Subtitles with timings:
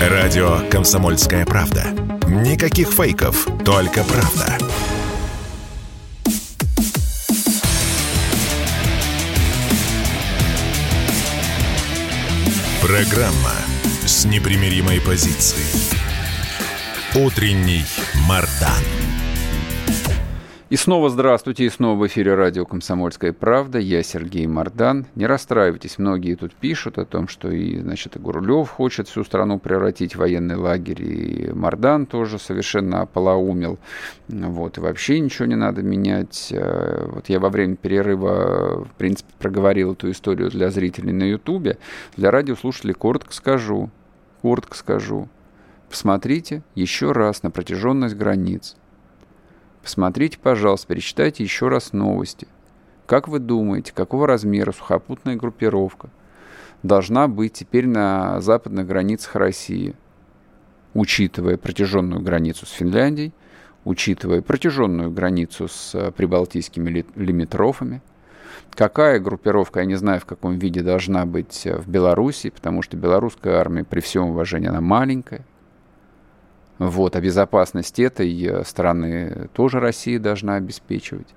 [0.00, 1.84] Радио «Комсомольская правда».
[2.26, 4.56] Никаких фейков, только правда.
[12.80, 13.52] Программа
[14.06, 15.66] с непримиримой позицией.
[17.14, 17.84] Утренний
[18.26, 18.99] Мардан.
[20.70, 23.80] И снова здравствуйте, и снова в эфире радио «Комсомольская правда».
[23.80, 25.04] Я Сергей Мордан.
[25.16, 29.58] Не расстраивайтесь, многие тут пишут о том, что и, значит, и Гурлев хочет всю страну
[29.58, 33.80] превратить в военный лагерь, и Мордан тоже совершенно ополоумел.
[34.28, 36.52] Вот, и вообще ничего не надо менять.
[36.52, 41.78] Э, вот я во время перерыва, в принципе, проговорил эту историю для зрителей на Ютубе.
[42.16, 43.90] Для радиослушателей коротко скажу,
[44.40, 45.28] коротко скажу.
[45.88, 48.76] Посмотрите еще раз на протяженность границ
[49.82, 52.46] Посмотрите, пожалуйста, перечитайте еще раз новости.
[53.06, 56.10] Как вы думаете, какого размера сухопутная группировка
[56.82, 59.94] должна быть теперь на западных границах России,
[60.94, 63.32] учитывая протяженную границу с Финляндией,
[63.84, 68.02] учитывая протяженную границу с э, прибалтийскими лимитрофами,
[68.70, 72.96] какая группировка, я не знаю, в каком виде должна быть э, в Беларуси, потому что
[72.96, 75.44] белорусская армия, при всем уважении, она маленькая,
[76.80, 81.28] вот, а безопасность этой э, страны тоже Россия должна обеспечивать.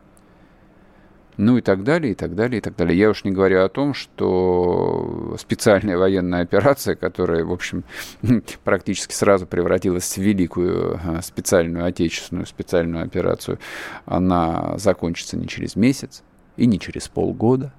[1.35, 2.97] Ну и так далее, и так далее, и так далее.
[2.97, 7.83] Я уж не говорю о том, что специальная военная операция, которая, в общем,
[8.63, 13.59] практически сразу превратилась в великую э, специальную отечественную специальную операцию,
[14.05, 16.23] она закончится не через месяц
[16.55, 17.73] и не через полгода.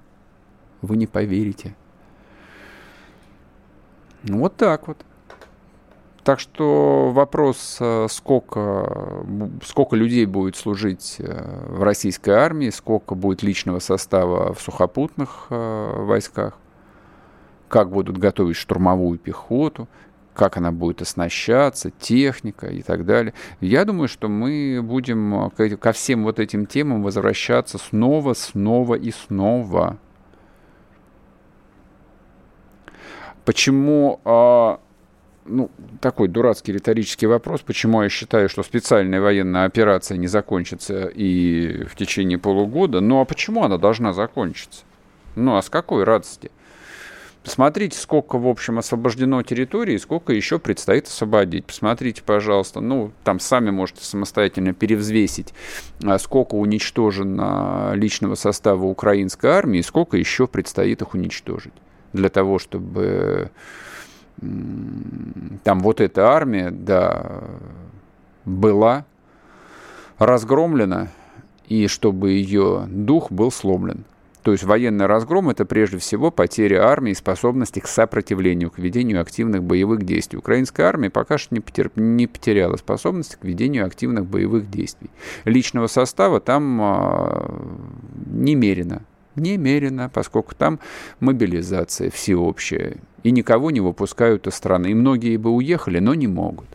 [0.83, 1.75] Вы не поверите.
[4.21, 5.03] Ну, вот так вот.
[6.25, 9.23] Так что вопрос, э, сколько,
[9.63, 15.93] сколько людей будет служить э, в российской армии, сколько будет личного состава в сухопутных э,
[15.99, 16.57] войсках,
[17.67, 19.87] как будут готовить штурмовую пехоту,
[20.33, 23.35] как она будет оснащаться, техника и так далее.
[23.61, 29.99] Я думаю, что мы будем ко всем вот этим темам возвращаться снова, снова и снова.
[33.45, 34.79] Почему а,
[35.45, 35.69] ну,
[36.01, 41.95] такой дурацкий риторический вопрос, почему я считаю, что специальная военная операция не закончится и в
[41.95, 42.99] течение полугода.
[42.99, 44.83] Ну, а почему она должна закончиться?
[45.35, 46.51] Ну, а с какой радости?
[47.43, 51.65] Посмотрите, сколько, в общем, освобождено территории, сколько еще предстоит освободить.
[51.65, 55.53] Посмотрите, пожалуйста, ну, там сами можете самостоятельно перевзвесить,
[56.03, 61.73] а сколько уничтожено личного состава украинской армии, сколько еще предстоит их уничтожить.
[62.13, 63.51] Для того, чтобы
[64.39, 67.43] там вот эта армия, да,
[68.45, 69.05] была
[70.17, 71.09] разгромлена,
[71.67, 74.05] и чтобы ее дух был сломлен.
[74.43, 79.19] То есть военный разгром– это прежде всего потеря армии и способности к сопротивлению, к ведению
[79.19, 80.37] активных боевых действий.
[80.37, 81.89] Украинская армия пока что не, потер...
[81.95, 85.09] не потеряла способности к ведению активных боевых действий.
[85.45, 87.59] Личного состава там а,
[88.27, 89.01] немерено
[89.35, 90.79] немерено, поскольку там
[91.19, 94.91] мобилизация всеобщая, и никого не выпускают из страны.
[94.91, 96.67] И многие бы уехали, но не могут.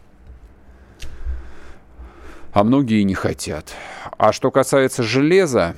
[2.52, 3.72] А многие не хотят.
[4.18, 5.76] А что касается железа,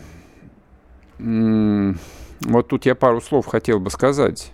[1.18, 4.52] вот тут я пару слов хотел бы сказать.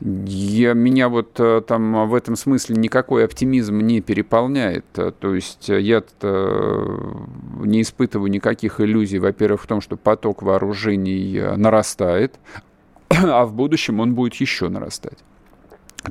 [0.00, 4.86] Я, меня вот э, там в этом смысле никакой оптимизм не переполняет.
[4.92, 12.38] То есть я не испытываю никаких иллюзий, во-первых, в том, что поток вооружений э, нарастает,
[13.10, 15.18] а в будущем он будет еще нарастать.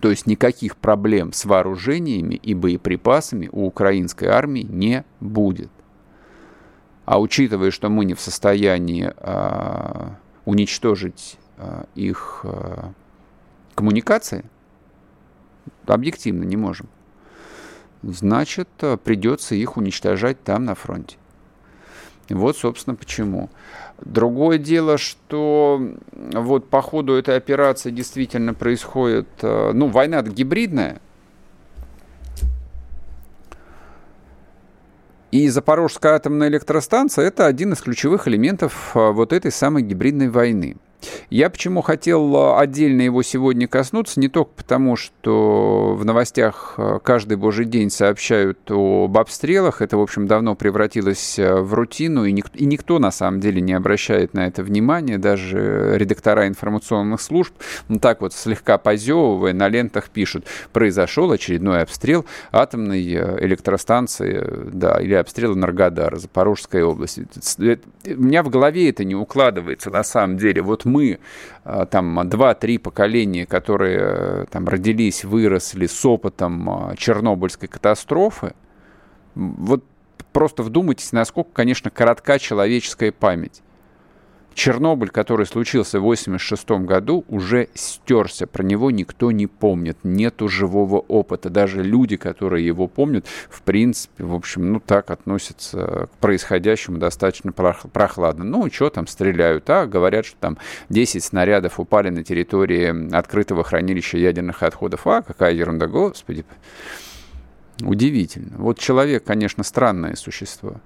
[0.02, 5.72] То есть никаких проблем с вооружениями и боеприпасами у украинской армии не будет.
[7.06, 12.92] А учитывая, что мы не в состоянии а, уничтожить а, их а,
[13.80, 14.44] коммуникации,
[15.88, 16.90] объективно не можем,
[18.04, 21.16] значит, э, придется их уничтожать там на фронте.
[22.28, 23.50] Вот, собственно, почему.
[24.02, 25.82] Другое дело, что
[26.12, 31.00] вот по ходу этой операции действительно происходит, э, ну, война гибридная,
[35.32, 40.76] И Запорожская атомная электростанция– это один из ключевых элементов э, вот этой самой гибридной войны–
[41.30, 47.00] я почему хотел э, отдельно его сегодня коснуться, не только потому, что в новостях э,
[47.04, 52.32] каждый божий день сообщают об обстрелах, это, в общем, давно превратилось э, в рутину, и,
[52.32, 57.54] ник- и никто, на самом деле, не обращает на это внимания, даже редактора информационных служб,
[57.88, 63.04] ну так вот, слегка позевывая, на лентах пишут, произошел очередной обстрел атомной
[63.40, 67.28] электростанции, да, или обстрел Энергодара, Запорожской области.
[67.58, 70.62] У меня в голове это не укладывается, на самом деле.
[70.62, 71.20] Вот мы,
[71.66, 78.54] э, там, два-три поколения, которые э, там родились, выросли с опытом Чернобыльской катастрофы,
[79.36, 79.84] вот
[80.34, 83.62] просто вдумайтесь, насколько, конечно, коротка человеческая память.
[84.60, 88.46] Чернобыль, который случился в 1986 году, уже стерся.
[88.46, 89.98] Про него никто не помнит.
[90.04, 91.50] Нету живого опыта.
[91.50, 97.54] Даже люди, которые его помнят, в принципе, в общем, ну так относятся к происходящему достаточно
[97.54, 98.44] прохладно.
[98.44, 99.70] Ну, что там стреляют?
[99.70, 100.58] А, говорят, что там
[100.90, 105.08] 10 снарядов упали на территории открытого хранилища ядерных отходов.
[105.08, 106.44] А, какая ерунда, господи.
[107.82, 108.58] Удивительно.
[108.58, 110.82] Вот человек, конечно, странное существо.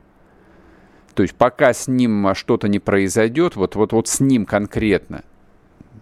[1.14, 5.24] То есть пока с ним что-то не произойдет, вот, вот, вот с ним конкретно,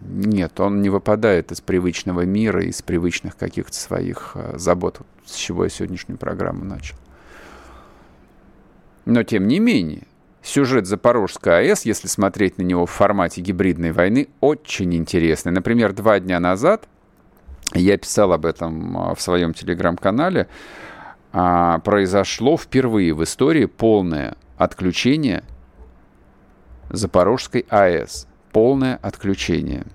[0.02, 5.66] нет, он не выпадает из привычного мира, из привычных каких-то своих э, забот, с чего
[5.66, 6.96] я сегодняшнюю программу начал.
[9.06, 10.04] Но тем не менее,
[10.42, 15.52] сюжет Запорожской АЭС, если смотреть на него в формате гибридной войны, очень интересный.
[15.52, 16.88] Например, два дня назад,
[17.74, 20.48] я писал об этом э, в своем телеграм-канале,
[21.34, 25.44] а, произошло впервые в истории полное отключение
[26.90, 28.28] Запорожской АЭС.
[28.52, 29.86] Полное отключение.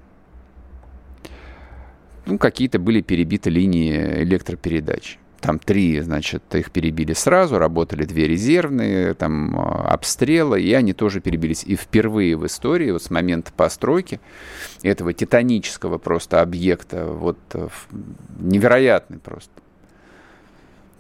[2.25, 5.19] Ну, какие-то были перебиты линии электропередач.
[5.41, 11.21] Там три, значит, их перебили сразу, работали две резервные, там а, обстрелы, и они тоже
[11.21, 11.63] перебились.
[11.63, 14.19] И впервые в истории, вот с момента постройки
[14.83, 17.69] этого титанического просто объекта, вот э,
[18.41, 19.53] невероятный просто,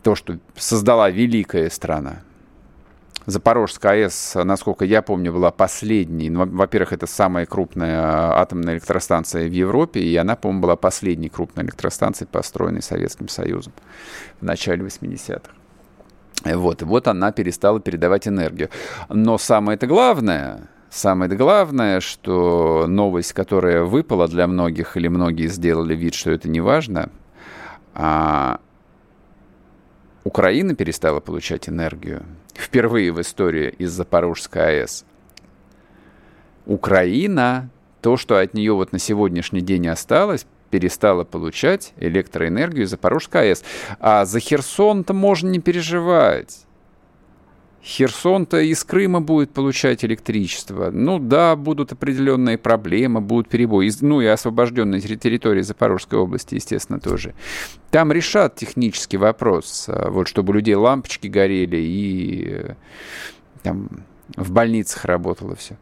[0.04, 2.22] то, что создала великая страна,
[3.26, 6.30] Запорожская АЭС, насколько я помню, была последней.
[6.30, 11.64] Ну, во-первых, это самая крупная атомная электростанция в Европе, и она, по-моему, была последней крупной
[11.64, 13.72] электростанцией, построенной Советским Союзом
[14.40, 15.50] в начале 80-х.
[16.54, 18.70] Вот, вот она перестала передавать энергию.
[19.08, 26.14] Но самое-то главное, самое главное, что новость, которая выпала для многих, или многие сделали вид,
[26.14, 27.10] что это не важно,
[27.92, 28.60] а,
[30.22, 32.22] Украина перестала получать энергию
[32.60, 35.04] впервые в истории из Запорожской АЭС.
[36.66, 37.70] Украина,
[38.02, 43.64] то, что от нее вот на сегодняшний день осталось, перестала получать электроэнергию из Запорожской АЭС.
[44.00, 46.65] А за Херсон-то можно не переживать.
[47.86, 50.90] Херсон-то из Крыма будет получать электричество.
[50.90, 53.88] Ну да, будут определенные проблемы, будут перебои.
[54.00, 57.32] Ну и освобожденные территории Запорожской области, естественно, тоже.
[57.92, 62.74] Там решат технический вопрос, а, вот чтобы у людей лампочки горели и э,
[63.62, 63.88] там
[64.36, 65.78] в больницах работало все.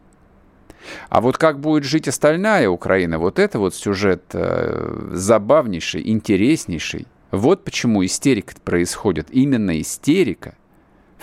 [1.09, 7.07] А вот как будет жить остальная Украина, вот это вот сюжет э, забавнейший, интереснейший.
[7.31, 9.29] Вот почему истерика происходит.
[9.31, 10.53] Именно истерика–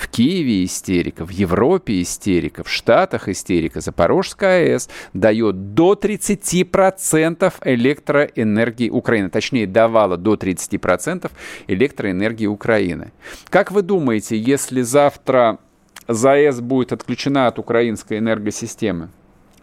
[0.03, 3.81] в Киеве истерика, в Европе истерика, в Штатах истерика.
[3.81, 9.31] Запорожская АЭС дает до 30% электроэнергии Украины.
[9.31, 11.31] Точнее, давала до 30%
[11.69, 13.13] электроэнергии Украины.
[13.49, 15.59] Как вы думаете, если завтра
[16.09, 19.11] ЗАЭС будет отключена от украинской энергосистемы?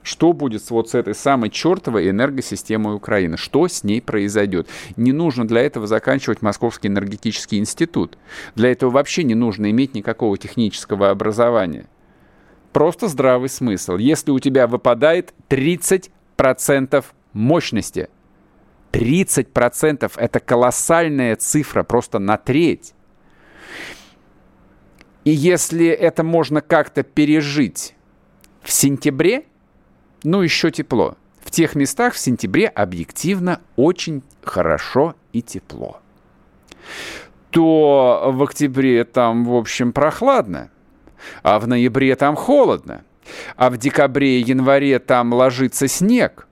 [0.04, 3.38] Что будет вот с этой самой чертовой энергосистемой Украины?
[3.38, 4.68] Что с ней произойдет?
[4.96, 8.18] Не нужно для этого заканчивать Московский энергетический институт.
[8.56, 11.88] Для этого вообще не нужно иметь никакого технического образования.
[12.72, 13.98] Просто здравый смысл.
[13.98, 17.04] Если у тебя выпадает 30%
[17.34, 18.10] мощности,
[18.92, 22.94] 30% это колоссальная цифра, просто на треть.
[25.25, 27.96] И если это можно как-то пережить
[28.62, 29.46] в сентябре,
[30.23, 31.15] ну, еще тепло.
[31.41, 35.99] В тех местах в сентябре объективно очень хорошо и тепло.
[37.49, 40.69] То в октябре там, в общем, прохладно,
[41.41, 43.03] а в ноябре там холодно,
[43.55, 46.47] а в декабре и январе там ложится снег.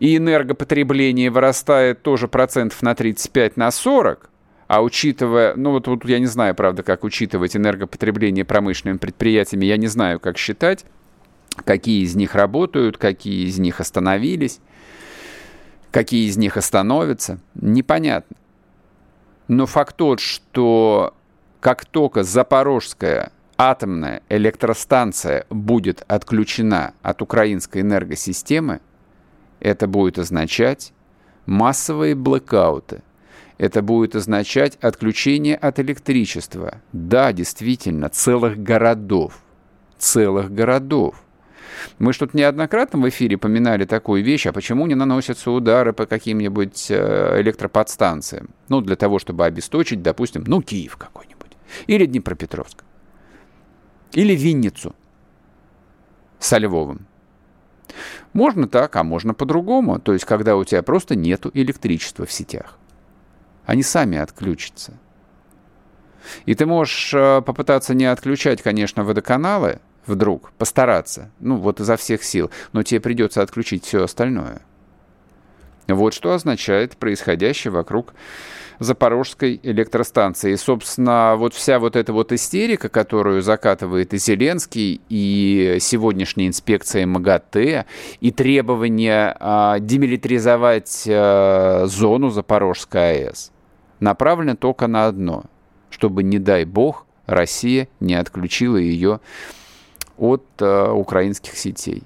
[0.00, 4.30] И энергопотребление вырастает тоже процентов на 35, на 40–
[4.68, 9.78] а учитывая, ну вот, вот я не знаю, правда, как учитывать энергопотребление промышленными предприятиями, я
[9.78, 10.84] не знаю, как считать,
[11.64, 14.60] какие из них работают, какие из них остановились,
[15.90, 18.36] какие из них остановятся, непонятно.
[19.48, 21.14] Но факт тот, что
[21.60, 28.80] как только Запорожская атомная электростанция будет отключена от украинской энергосистемы,
[29.60, 30.92] это будет означать
[31.46, 33.02] массовые блэкауты,
[33.58, 36.80] это будет означать отключение от электричества.
[36.92, 39.40] Да, действительно, целых городов.
[39.98, 41.20] Целых городов.
[41.98, 46.86] Мы что-то неоднократно в эфире поминали такую вещь, а почему не наносятся удары по каким-нибудь
[46.90, 48.50] э, электроподстанциям?
[48.68, 51.52] Ну, для того, чтобы обесточить, допустим, ну, Киев какой-нибудь.
[51.86, 52.84] Или Днепропетровск.
[54.12, 54.94] Или Винницу.
[56.38, 57.06] со Львовым.
[58.32, 59.98] Можно так, а можно по-другому.
[59.98, 62.78] То есть, когда у тебя просто нету электричества в сетях.
[63.68, 64.94] Они сами отключатся.
[66.46, 72.24] И ты можешь э, попытаться не отключать, конечно, водоканалы вдруг, постараться, ну вот изо всех
[72.24, 74.62] сил, но тебе придется отключить все остальное.
[75.86, 78.14] Вот что означает происходящее вокруг
[78.78, 80.52] Запорожской электростанции.
[80.52, 87.06] И, собственно, вот вся вот эта вот истерика, которую закатывает и Зеленский, и сегодняшняя инспекция
[87.06, 87.86] МАГАТЭ,
[88.20, 93.50] и требование а, демилитаризовать а, зону Запорожской АЭС,
[94.00, 95.44] направлено только на одно,
[95.90, 99.20] чтобы, не дай бог, Россия не отключила ее
[100.16, 102.02] от а, украинских сетей.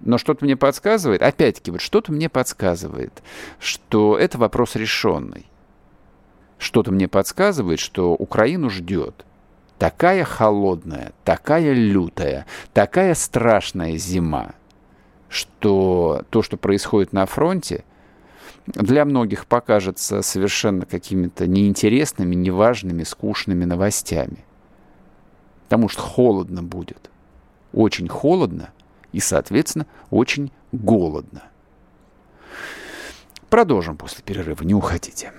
[0.00, 3.22] Но что-то мне подсказывает, опять-таки, вот что-то мне подсказывает,
[3.58, 5.46] что это вопрос решенный.
[6.58, 9.24] Что-то мне подсказывает, что Украину ждет
[9.78, 14.54] такая холодная, такая лютая, такая страшная зима,
[15.28, 17.84] что то, что происходит на фронте,
[18.66, 24.44] для многих покажется совершенно какими-то неинтересными, неважными, скучными новостями.
[25.64, 27.10] Потому что холодно будет.
[27.72, 28.70] Очень холодно
[29.12, 31.42] и, соответственно, очень голодно.
[33.48, 35.32] Продолжим после перерыва, не уходите.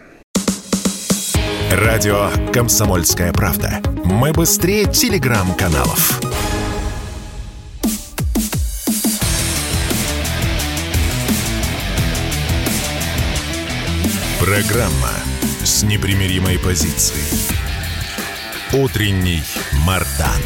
[1.71, 3.81] Радио «Комсомольская правда».
[4.05, 6.21] Мы быстрее телеграм-каналов.
[14.47, 15.11] Программа
[15.61, 17.51] с непримиримой позицией.
[18.81, 19.41] Утренний
[19.85, 20.41] Мардан.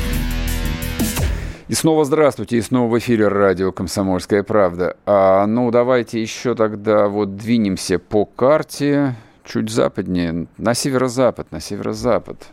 [1.67, 4.98] И снова здравствуйте, и снова в эфире радио «Комсомольская правда».
[5.05, 9.13] А, ну, давайте еще тогда вот двинемся по карте
[9.46, 12.48] чуть западнее, на северо-запад, на северо-запад.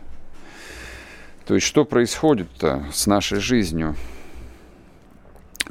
[1.47, 3.95] То есть что происходит-то с нашей жизнью?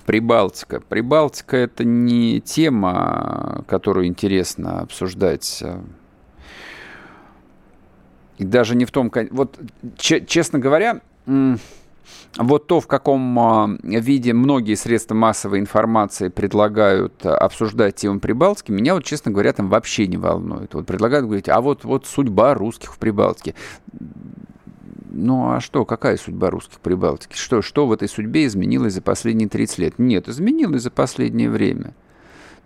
[0.05, 0.81] Прибалтика.
[0.81, 5.63] Прибалтика– это не тема, которую интересно обсуждать.
[8.39, 9.11] И даже не в том...
[9.31, 9.59] Вот,
[9.97, 11.01] честно говоря,
[12.37, 18.95] вот то, в каком а, виде многие средства массовой информации предлагают обсуждать тему Прибалтики, меня
[18.95, 20.75] вот, честно говоря, там вообще не волнует.
[20.75, 23.55] Вот предлагают говорить, а вот, вот судьба русских в Прибалтике.
[25.11, 27.37] Ну а что, какая судьба русских в Прибалтике?
[27.37, 29.99] Что, что в этой судьбе изменилось за последние 30 лет?
[29.99, 31.95] Нет, изменилось за последнее время.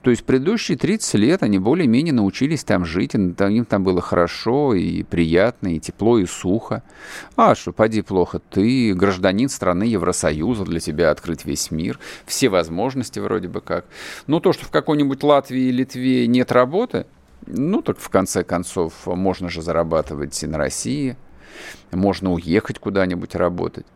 [0.02, 4.74] То есть предыдущие 30 лет они более-менее научились там жить, и им там было хорошо
[4.74, 6.82] и приятно, и тепло, и сухо.
[7.36, 13.20] А что, поди плохо, ты гражданин страны Евросоюза, для тебя открыть весь мир, все возможности
[13.20, 13.84] вроде бы как.
[14.26, 17.06] Но то, что в какой-нибудь Латвии и Литве нет работы,
[17.46, 21.16] ну так в конце концов можно же зарабатывать и на России,
[21.90, 23.86] можно уехать куда-нибудь работать.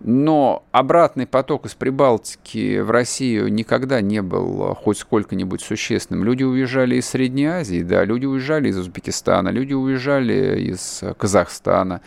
[0.00, 6.24] Но обратный поток из Прибалтики в Россию никогда не был хоть сколько-нибудь существенным.
[6.24, 12.02] Люди уезжали из Средней Азии, да, люди уезжали из Узбекистана, люди уезжали из Казахстана,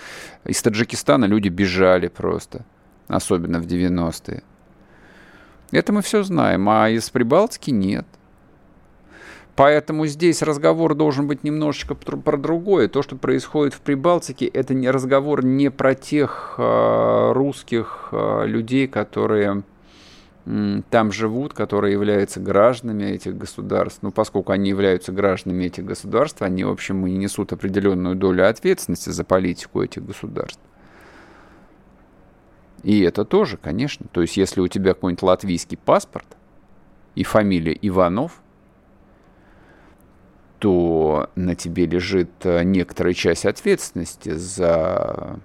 [0.45, 2.65] из Таджикистана люди бежали просто,
[3.07, 4.43] особенно в 90-е.
[5.71, 8.05] Это мы все знаем, а из Прибалтики нет.
[9.57, 12.87] Поэтому здесь разговор должен быть немножечко про другое.
[12.87, 18.87] То, что происходит в Прибалтике, это не разговор не про тех э, русских э, людей,
[18.87, 19.63] которые
[20.91, 23.99] там живут, которые являются гражданами этих государств.
[24.03, 29.09] Ну, поскольку они являются гражданами этих государств, они, в общем, и несут определенную долю ответственности
[29.09, 30.61] за политику этих государств.
[32.83, 34.05] И это тоже, конечно.
[34.11, 36.27] То есть, если у тебя какой-нибудь латвийский паспорт
[37.15, 38.43] и фамилия Иванов–
[40.59, 45.39] то на тебе лежит э, некоторая часть ответственности за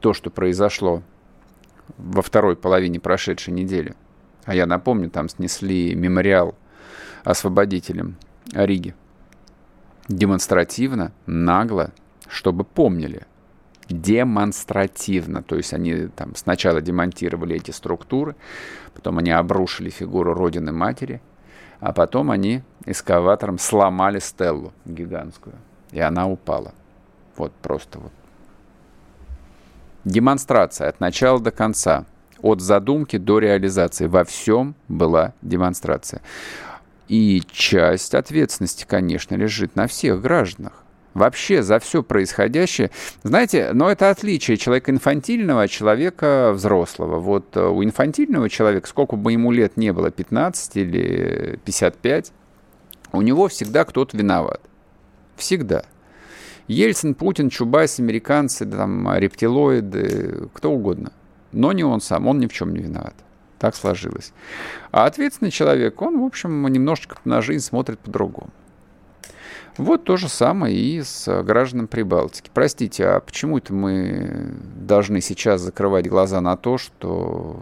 [0.00, 1.02] то, что произошло
[1.98, 3.94] во второй половине прошедшей недели.
[4.44, 6.54] А я напомню, там снесли мемориал
[7.24, 8.16] освободителям
[8.52, 8.94] Риги.
[10.08, 11.92] Демонстративно, нагло,
[12.28, 13.26] чтобы помнили.
[13.88, 15.42] Демонстративно.
[15.42, 18.34] То есть они там сначала демонтировали эти структуры,
[18.94, 21.20] потом они обрушили фигуру Родины-Матери–
[21.84, 25.54] а потом они эскаватором сломали стеллу гигантскую,
[25.92, 26.72] и она упала.
[27.36, 28.12] Вот просто вот.
[30.04, 32.06] Демонстрация от начала до конца,
[32.40, 34.06] от задумки до реализации.
[34.06, 36.22] Во всем была демонстрация.
[37.08, 40.83] И часть ответственности, конечно, лежит на всех гражданах
[41.14, 42.90] вообще за все происходящее.
[43.22, 47.20] Знаете, но это отличие человека инфантильного от человека взрослого.
[47.20, 52.32] Вот э, у инфантильного человека, сколько бы ему лет не было, 15 или 55,
[53.12, 54.60] у него всегда кто-то виноват.
[55.36, 55.84] Всегда.
[56.66, 61.12] Ельцин, Путин, Чубайс, американцы, там, рептилоиды, кто угодно.
[61.52, 63.14] но не он сам, он ни в чем не виноват.
[63.58, 64.32] Так сложилось.
[64.90, 68.50] А ответственный человек, он, в общем, немножечко на жизнь смотрит по-другому.
[69.76, 72.50] Вот то же самое и с гражданами Прибалтики.
[72.54, 77.60] Простите, а почему это мы должны сейчас закрывать глаза на то, что,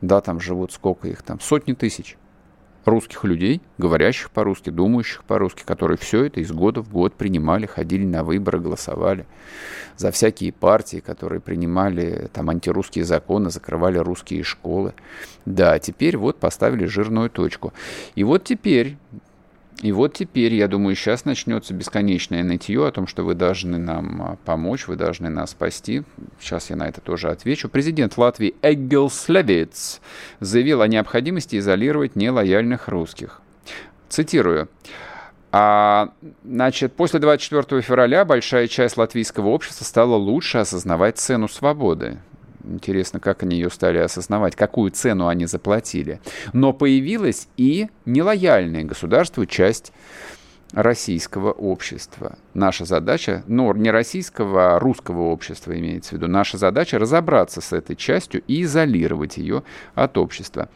[0.00, 2.16] да, там живут сколько их там, сотни тысяч
[2.84, 8.04] русских людей, говорящих по-русски, думающих по-русски, которые все это из года в год принимали, ходили
[8.04, 9.26] на выборы, голосовали
[9.96, 14.94] за всякие партии, которые принимали там антирусские законы, закрывали русские школы.
[15.44, 17.72] Да, теперь вот поставили жирную точку.
[18.14, 18.96] И вот теперь
[19.80, 24.22] и вот теперь, я думаю, сейчас начнется бесконечное нытье о том, что вы должны нам
[24.22, 26.02] а, помочь, вы должны нас спасти.
[26.40, 27.68] Сейчас я на это тоже отвечу.
[27.68, 30.00] Президент Латвии Эггелс Левиц
[30.40, 33.40] заявил о необходимости изолировать нелояльных русских.
[34.08, 34.68] Цитирую.
[35.52, 36.10] А,
[36.44, 42.18] значит, после 24 февраля большая часть латвийского общества стала лучше осознавать цену свободы.
[42.68, 46.20] Интересно, как они ее стали осознавать, какую цену они заплатили.
[46.52, 49.92] Но появилась и нелояльная государству часть
[50.72, 52.36] российского общества.
[52.52, 57.72] Наша задача, ну, не российского, а русского общества имеется в виду, наша задача разобраться с
[57.72, 59.62] этой частью и изолировать ее
[59.94, 60.68] от общества.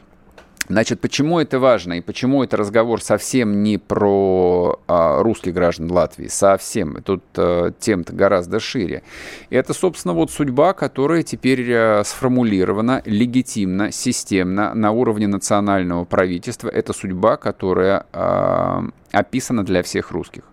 [0.68, 6.28] Значит, почему это важно и почему это разговор совсем не про а, русских граждан Латвии,
[6.28, 7.02] совсем.
[7.02, 9.02] Тут а, тем-то гораздо шире.
[9.50, 16.68] Это, собственно, вот судьба, которая теперь а, сформулирована легитимно, системно на уровне национального правительства.
[16.68, 20.44] Это судьба, которая а, описана для всех русских.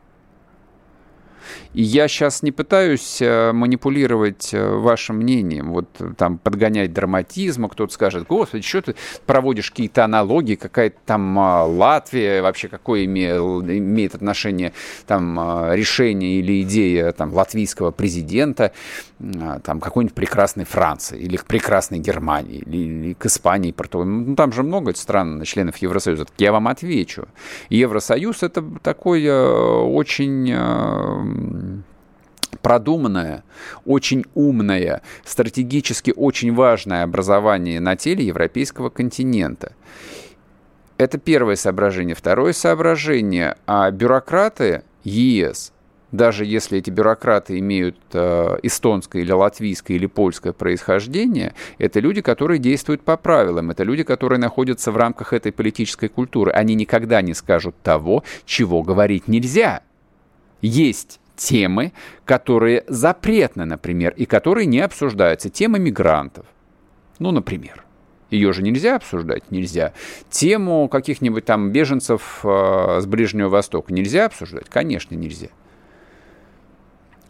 [1.74, 7.70] И я сейчас не пытаюсь э, манипулировать э, вашим мнением, вот э, там подгонять драматизма,
[7.70, 13.62] кто-то скажет, господи, что ты проводишь какие-то аналогии, какая-то там а, Латвия, вообще какое имел,
[13.62, 14.74] имеет отношение
[15.08, 18.72] там а, решение или идея там латвийского президента,
[19.20, 24.10] а, там какой-нибудь прекрасной Франции или к прекрасной Германии или, или к Испании, Португалии.
[24.10, 26.25] Ну, там же много стран, членов Евросоюза.
[26.25, 27.27] Так я вам отвечу.
[27.70, 29.44] Евросоюз это такое
[29.82, 30.51] очень
[32.62, 33.43] продуманное,
[33.86, 39.73] очень умное, стратегически очень важное образование на теле европейского континента.
[40.97, 42.15] Это первое соображение.
[42.15, 43.56] Второе соображение.
[43.65, 45.71] А бюрократы ЕС,
[46.12, 52.60] даже если эти бюрократы имеют э, эстонское или латвийское или польское происхождение, это люди, которые
[52.60, 56.52] действуют по правилам, это люди, которые находятся в рамках этой политической культуры.
[56.52, 59.84] Они никогда не скажут того, чего говорить нельзя.
[60.62, 61.93] Есть темы,
[62.25, 65.49] которые запретны, например, и которые не обсуждаются.
[65.49, 66.45] Тема мигрантов.
[67.17, 67.86] Ну, например.
[68.30, 69.49] Ее же нельзя обсуждать?
[69.49, 69.93] Нельзя.
[70.30, 74.69] Тему каких-нибудь там беженцев э, с Ближнего Востока нельзя обсуждать?
[74.69, 75.47] Конечно, нельзя.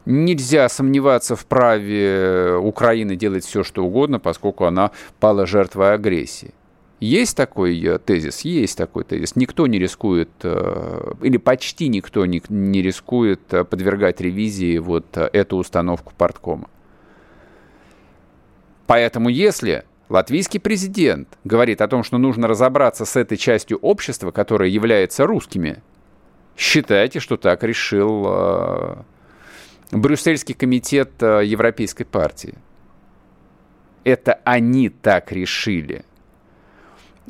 [0.05, 6.53] Нельзя сомневаться в праве Украины делать все, что угодно, поскольку она пала жертвой агрессии.
[6.99, 8.41] Есть такой э, тезис?
[8.41, 9.35] Есть такой тезис.
[9.35, 12.41] Никто не рискует, э, или почти никто не,
[12.81, 16.69] рискует э, подвергать ревизии вот эту установку порткома.
[18.85, 24.67] Поэтому если латвийский президент говорит о том, что нужно разобраться с этой частью общества, которая
[24.67, 25.81] является русскими,
[26.57, 29.05] считайте, что так решил
[29.91, 32.55] Брюссельский комитет Европейской партии.
[34.03, 36.03] Это они так решили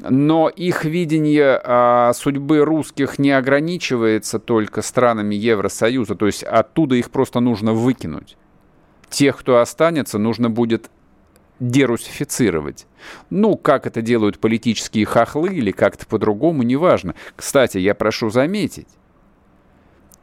[0.02, 7.12] но их видение а, судьбы русских не ограничивается только странами Евросоюза, то есть оттуда их
[7.12, 8.38] просто нужно выкинуть.
[9.10, 10.90] Тех, кто останется, нужно будет
[11.60, 12.88] дерусифицировать.
[13.30, 17.16] Ну, как это делают политические хохлы или как-то по-другому, неважно.
[17.36, 18.88] Кстати, я прошу заметить,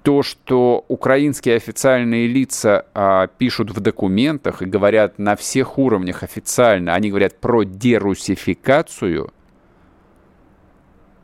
[0.02, 6.94] то, что украинские официальные лица а, пишут в документах и говорят на всех уровнях официально,
[6.94, 9.32] они говорят про дерусификацию,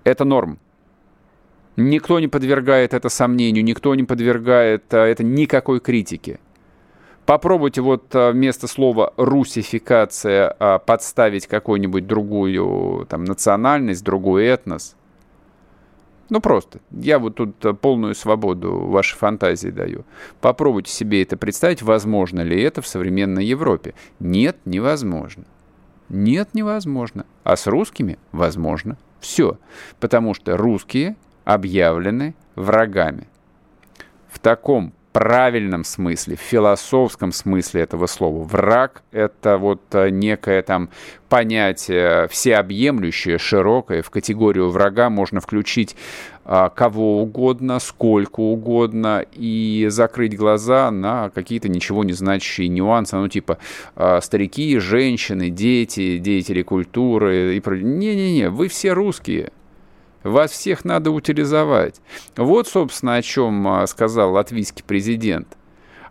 [0.05, 0.59] это норм.
[1.77, 6.39] Никто не подвергает это сомнению, никто не подвергает а, это никакой критике.
[7.25, 14.97] Попробуйте вот а, вместо слова «русификация» а, подставить какую-нибудь другую там, национальность, другой этнос.
[16.29, 16.81] Ну просто.
[16.91, 20.05] Я вот тут полную свободу вашей фантазии даю.
[20.41, 23.95] Попробуйте себе это представить, возможно ли это в современной Европе.
[24.19, 25.45] Нет, невозможно.
[26.09, 27.25] Нет, невозможно.
[27.45, 28.99] А с русскими возможно.
[29.23, 29.57] Все.
[30.01, 33.29] Потому что русские объявлены врагами.
[34.29, 38.43] В таком правильном смысле, в философском смысле этого слова.
[38.45, 40.91] Враг— это вот э, некое там
[41.29, 44.03] понятие всеобъемлющее, широкое.
[44.03, 45.97] В категорию врага можно включить
[46.45, 53.29] а, кого угодно, сколько угодно и закрыть глаза на какие-то ничего не значащие нюансы, ну
[53.29, 53.59] типа
[53.95, 57.63] а, старики, женщины, дети, деятели культуры и.
[57.65, 59.53] Не-не-не, вы все русские.
[60.23, 62.01] Вас всех надо утилизовать.
[62.37, 65.57] Вот, собственно, о чем а, сказал латвийский президент.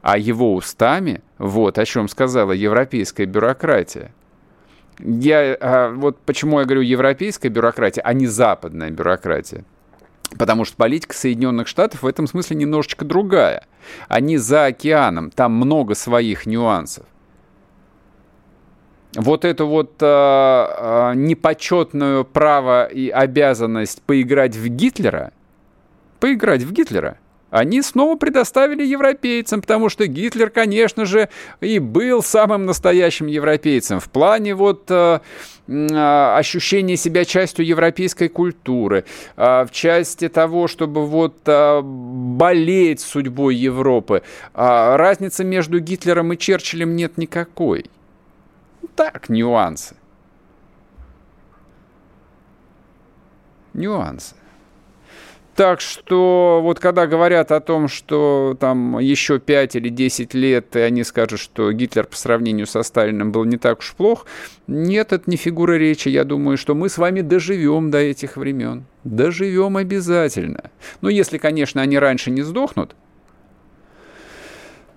[0.02, 4.13] А его устами, вот о чем сказала европейская бюрократия.
[5.00, 9.63] Я, а, вот почему я говорю европейская бюрократия, а не западная бюрократия.
[10.38, 13.65] Потому что политика Соединенных Штатов в этом смысле немножечко другая.
[14.08, 17.06] Они за океаном, там много своих нюансов
[19.15, 25.32] вот эту вот э, э, непочетную право и обязанность поиграть в Гитлера,
[26.19, 27.17] поиграть в Гитлера,
[27.50, 31.28] они снова предоставили европейцам, потому что Гитлер, конечно же,
[31.60, 35.19] и был самым настоящим европейцем в плане вот э,
[35.67, 39.04] э, ощущения себя частью европейской культуры,
[39.36, 44.24] э, в части того, чтобы вот э, болеть судьбой Европы.
[44.54, 47.86] Э, разницы между Гитлером и Черчиллем нет никакой
[48.88, 49.96] так, нюансы.
[53.74, 54.36] Нюансы.
[55.56, 60.80] Так что вот когда говорят о том, что там еще 5 или 10 лет, и
[60.80, 64.26] они скажут, что Гитлер по сравнению со Сталиным был не так уж плох,
[64.67, 66.08] нет, это не фигура речи.
[66.08, 68.86] Я думаю, что мы с вами доживем до этих времен.
[69.04, 70.72] Доживем обязательно.
[71.02, 72.96] Ну, если, конечно, они раньше не сдохнут,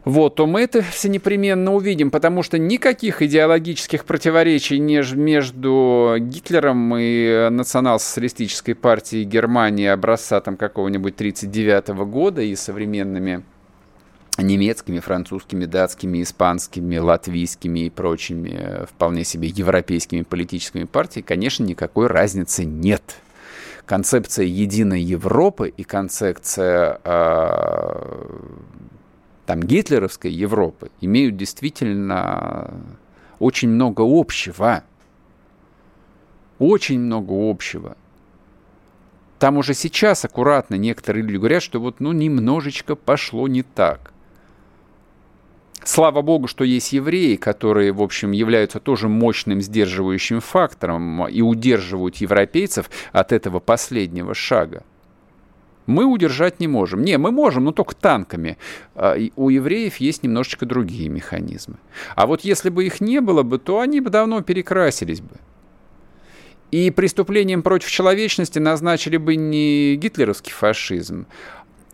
[0.04, 7.48] вот, то мы это все непременно увидим, потому что никаких идеологических противоречий между Гитлером и
[7.50, 13.44] национал-социалистической партией Германии образца там какого-нибудь 39 года и современными
[14.36, 22.08] немецкими, французскими, датскими, испанскими, латвийскими и прочими э, вполне себе европейскими политическими партиями, конечно, никакой
[22.08, 23.02] разницы нет.
[23.86, 28.24] Концепция единой Европы и концепция э,
[29.46, 32.72] там, гитлеровской Европы имеют действительно
[33.38, 34.84] очень много общего.
[36.58, 37.96] Очень много общего.
[39.38, 44.12] Там уже сейчас аккуратно некоторые люди говорят, что вот ну немножечко пошло не так.
[45.82, 52.16] Слава богу, что есть евреи, которые, в общем, являются тоже мощным сдерживающим фактором и удерживают
[52.16, 54.84] европейцев от этого последнего шага
[55.86, 57.02] мы удержать не можем.
[57.02, 58.56] Не, мы можем, но только танками.
[58.94, 61.76] А, у евреев есть немножечко другие механизмы.
[62.16, 65.36] А вот если бы их не было бы, то они бы давно перекрасились бы.
[66.70, 71.26] И преступлением против человечности назначили бы не гитлеровский фашизм,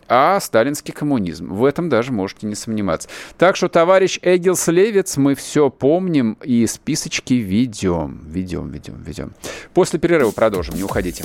[0.08, 1.52] а сталинский коммунизм.
[1.52, 3.08] В этом даже можете не сомневаться.
[3.36, 8.22] Так что, товарищ Эгилс Левец, мы все помним и списочки ведем.
[8.26, 9.34] Ведем, ведем, ведем.
[9.74, 11.24] После перерыва продолжим, не уходите.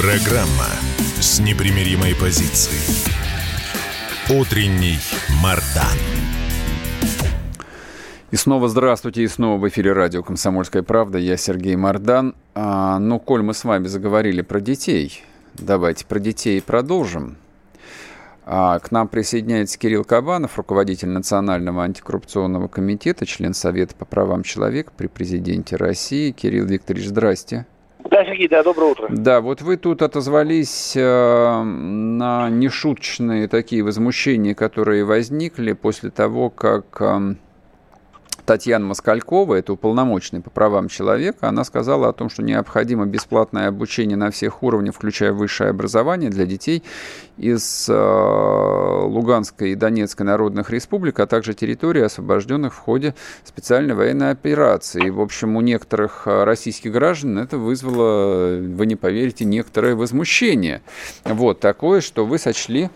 [0.00, 0.68] Программа
[1.18, 3.04] с непримиримой позицией.
[4.30, 4.98] Утренний
[5.42, 5.98] Мардан.
[8.30, 11.18] И снова здравствуйте, и снова в эфире радио «Комсомольская правда».
[11.18, 12.36] Я Сергей Мардан.
[12.54, 17.36] А, ну, коль мы с вами заговорили про детей, давайте про детей продолжим.
[18.46, 24.92] А, к нам присоединяется Кирилл Кабанов, руководитель Национального антикоррупционного комитета, член Совета по правам человека
[24.96, 26.30] при президенте России.
[26.30, 27.66] Кирилл Викторович, здрасте.
[28.10, 29.06] Да, Сергей, да, доброе утро.
[29.10, 36.84] Да, вот вы тут отозвались э, на нешуточные такие возмущения, которые возникли после того, как
[37.00, 37.34] э,
[38.48, 44.16] Татьяна Москалькова, это уполномоченный по правам человека, она сказала о том, что необходимо бесплатное обучение
[44.16, 46.82] на всех уровнях, включая высшее образование для детей
[47.36, 54.30] из э, Луганской и Донецкой народных республик, а также территорий, освобожденных в ходе специальной военной
[54.30, 55.10] операции.
[55.10, 60.80] В общем, у некоторых э, российских граждан это вызвало, вы не поверите, некоторое возмущение.
[61.24, 62.88] Вот такое, что вы сочли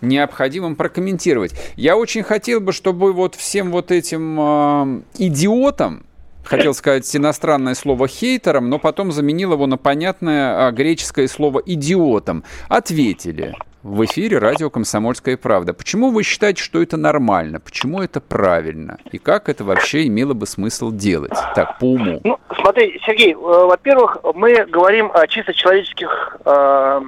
[0.00, 1.54] необходимым прокомментировать.
[1.76, 6.06] Я очень хотел бы, чтобы вот всем вот этим идиотам,
[6.46, 12.44] хотел сказать иностранное слово хейтером, но потом заменил его на понятное а, греческое слово идиотом.
[12.68, 15.72] Ответили в эфире радио «Комсомольская правда».
[15.72, 17.60] Почему вы считаете, что это нормально?
[17.60, 18.98] Почему это правильно?
[19.12, 21.32] И как это вообще имело бы смысл делать?
[21.54, 22.20] Так, по уму.
[22.24, 27.00] Ну, смотри, Сергей, э, во-первых, мы говорим о чисто человеческих, э,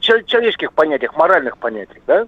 [0.00, 2.26] человеческих понятиях, моральных понятиях, да?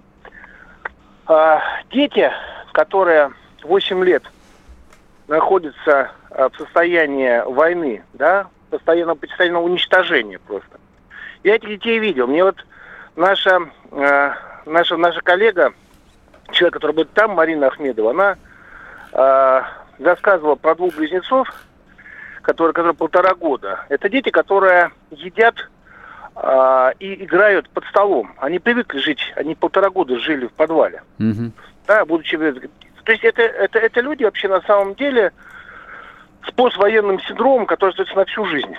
[1.29, 1.59] Э,
[1.91, 2.29] дети,
[2.73, 3.31] которые
[3.63, 4.23] 8 лет
[5.27, 10.79] находятся э, в состоянии войны, да, постоянного, постоянного уничтожения просто.
[11.43, 12.27] Я этих детей видел.
[12.27, 12.65] Мне вот
[13.15, 14.31] наша, э,
[14.65, 15.73] наша, наша коллега,
[16.51, 18.37] человек, который будет там, Марина Ахмедова, она
[19.11, 19.61] э,
[19.99, 21.47] рассказывала про двух близнецов,
[22.41, 23.85] которые, которые полтора года.
[23.89, 25.55] Это дети, которые едят
[26.35, 28.33] э, и играют под столом.
[28.37, 31.03] Они привыкли жить, они полтора года жили в подвале.
[31.19, 31.51] Mm-hmm.
[31.87, 32.37] Да, будучи...
[33.03, 35.31] То есть это, это, это люди вообще на самом деле
[36.47, 38.75] с поствоенным синдромом, который остается на всю жизнь.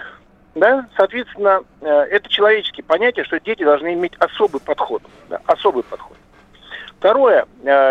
[0.54, 0.86] Да?
[0.96, 5.02] Соответственно, э, это человеческие понятия, что дети должны иметь особый подход.
[5.28, 5.40] Да?
[5.46, 6.16] Особый подход.
[6.98, 7.46] Второе,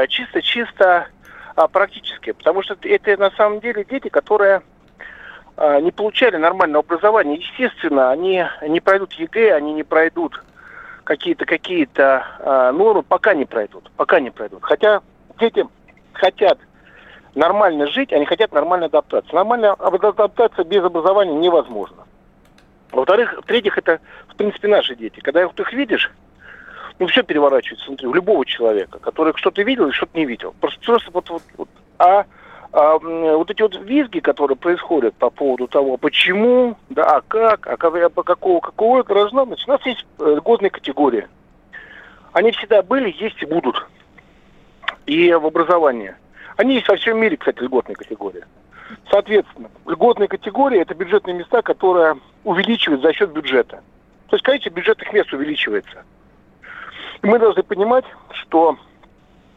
[0.07, 4.63] чисто-чисто э, а, практическое, потому что это на самом деле дети, которые
[5.57, 7.35] э, не получали нормального образования.
[7.35, 10.41] Естественно, они не пройдут ЕГЭ, они не пройдут
[11.03, 14.63] какие-то какие-то нормы, пока не пройдут, пока не пройдут.
[14.63, 15.01] Хотя
[15.37, 15.65] дети
[16.13, 16.59] хотят
[17.35, 19.33] нормально жить, они хотят нормально адаптация.
[19.33, 22.05] Нормальная адаптация без образования невозможна.
[22.91, 25.19] Во-вторых, в-третьих, это, в принципе, наши дети.
[25.19, 26.11] Когда ты их видишь,
[26.99, 30.53] ну, все переворачивается внутри, у любого человека, который что-то видел и что-то не видел.
[30.59, 31.69] Просто, просто вот, вот, вот.
[31.97, 32.25] А,
[32.71, 37.73] а вот эти вот визги, которые происходят по поводу того, почему, да, а как, а
[37.73, 41.27] а какого, какого это должно быть, у нас есть э, льготные категории.
[42.31, 43.87] Они всегда были, есть и будут.
[45.05, 46.15] И в образовании.
[46.57, 48.43] Они есть во всем мире, кстати, льготные категории.
[49.09, 53.81] Соответственно, льготные категории– это бюджетные места, которые увеличивают за счет бюджета.
[54.27, 56.03] То есть количество бюджетных мест увеличивается.
[57.21, 58.77] И мы должны понимать, что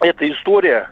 [0.01, 0.91] эта история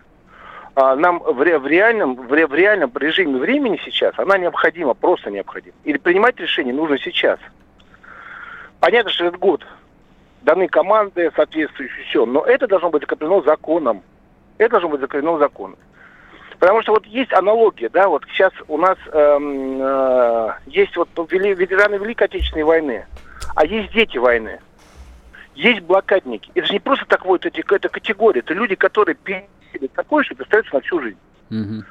[0.75, 4.95] а, нам в, ре, в, реальном, в, ре, в реальном режиме времени сейчас, она необходима,
[4.95, 5.77] просто необходима.
[5.85, 7.39] Или принимать решение нужно сейчас.
[8.81, 9.65] Понятно, что этот год
[10.43, 14.03] даны команды соответствующие, все, но это должно быть закреплено законом.
[14.59, 15.77] Это должно быть закреплено законом.
[16.59, 21.97] Потому что вот есть аналогия, да, вот сейчас у нас эм, э, есть вот ветераны
[21.97, 23.07] Великой Отечественной войны,
[23.57, 24.61] а есть дети войны,
[25.55, 26.51] есть блокадники.
[26.55, 30.37] Это же не просто так вот эти, это категория, это люди, которые пережили такое, что
[30.39, 31.19] остается на всю жизнь.
[31.51, 31.83] Mm-hmm.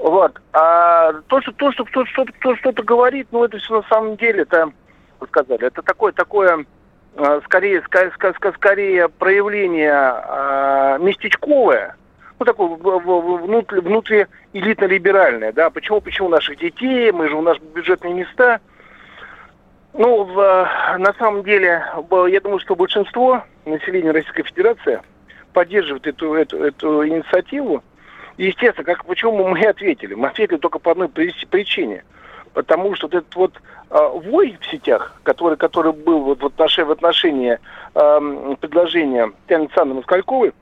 [0.00, 0.40] Вот.
[0.52, 4.16] А то, что то, что кто-то что, что, что-то говорит, ну это все на самом
[4.16, 4.70] деле, это,
[5.20, 6.66] вы сказали, это такое, такое
[7.44, 8.12] скорее, скорее,
[8.54, 11.96] скорее проявление э, местечковое,
[12.38, 18.14] ну, такое внутри, внутри элитно-либеральное, да, почему, почему наших детей, мы же, у нас бюджетные
[18.14, 18.60] места.
[19.92, 20.36] Ну, в,
[20.98, 21.82] на самом деле,
[22.28, 25.00] я думаю, что большинство населения Российской Федерации
[25.52, 27.82] поддерживает эту, эту, эту инициативу.
[28.36, 30.14] И, естественно, как, почему мы ответили?
[30.14, 32.04] Мы ответили только по одной причине.
[32.52, 33.52] Потому что вот этот вот
[33.90, 37.58] э, вой в сетях, который, который был вот в отношении, в отношении
[37.94, 40.52] э, предложения Татьяны Александровны Москальковой,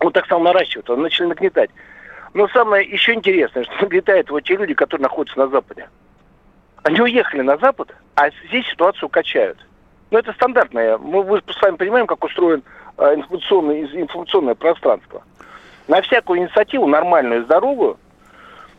[0.00, 1.70] он так стал наращивать, он начали нагнетать.
[2.34, 5.88] Но самое еще интересное, что нагнетают вот те люди, которые находятся на Западе.
[6.82, 9.58] Они уехали на Запад, а здесь ситуацию качают.
[10.10, 10.98] Ну, это стандартное.
[10.98, 12.62] Мы, мы с вами понимаем, как устроен
[12.98, 15.22] э, информационное, информационное пространство.
[15.88, 17.98] На всякую инициативу, нормальную, здоровую,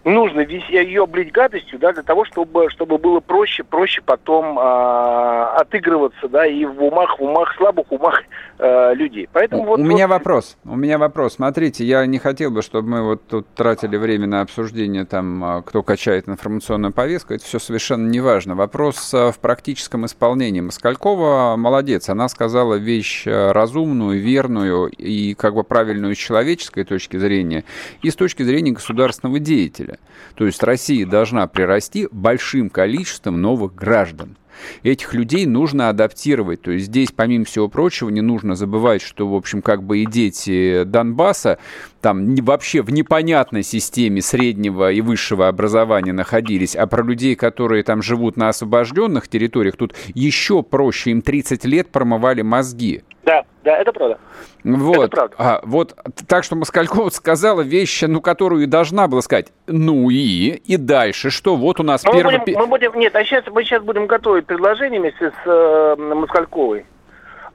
[0.03, 6.27] нужно ее облить гадостью, да, для того, чтобы, чтобы было проще, проще потом э, отыгрываться,
[6.27, 8.21] да, и в умах, в умах, слабых умах
[8.59, 9.29] э, людей.
[9.31, 10.15] Поэтому у вот, меня вот...
[10.15, 11.35] вопрос, у меня вопрос.
[11.35, 15.61] Смотрите, я не хотел бы, чтобы мы вот тут тратили время на обсуждение, там, а,
[15.61, 18.55] кто качает информационную повестку, это все совершенно не важно.
[18.55, 20.61] Вопрос в практическом исполнении.
[20.61, 27.63] Москалькова молодец, она сказала вещь разумную, верную и как бы правильную с человеческой точки зрения
[28.01, 29.99] и с точки зрения государственного деятеля деле.
[30.35, 34.37] То есть Россия должна прирасти большим количеством новых граждан.
[34.83, 36.61] Этих людей нужно адаптировать.
[36.61, 40.05] То есть здесь, помимо всего прочего, не нужно забывать, что, в общем, как бы и
[40.05, 41.57] дети Донбасса
[42.01, 48.01] там вообще в непонятной системе среднего и высшего образования находились, а про людей, которые там
[48.01, 53.03] живут на освобожденных территориях, тут еще проще, им 30 лет промывали мозги.
[53.23, 54.17] Да, да, это правда.
[54.63, 54.97] Вот.
[54.97, 55.35] Это правда.
[55.37, 55.95] А, вот
[56.27, 59.47] так что Москалькова сказала вещь, ну, которую и должна была сказать.
[59.67, 60.49] Ну и?
[60.65, 61.55] И дальше что?
[61.55, 62.33] Вот у нас Но первый...
[62.33, 65.95] Мы будем, мы будем, нет, а сейчас, мы сейчас будем готовить предложение вместе с э,
[65.97, 66.85] Москальковой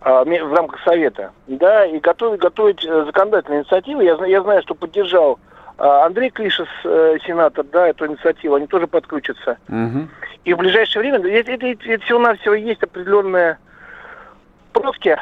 [0.01, 4.05] э, в рамках Совета, да, и готовить, готовить э, законодательные инициативы.
[4.05, 5.39] Я, я знаю, что поддержал
[5.77, 9.59] А Андрей Клишес, э, сенатор, да, эту инициативу, они тоже подключатся.
[9.69, 10.09] Угу.
[10.45, 12.83] И в ближайшее время, это, это, это, это всего-навсего есть
[14.79, 15.17] определенные правки